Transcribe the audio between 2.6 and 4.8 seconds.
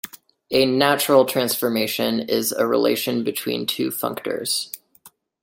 relation between two functors.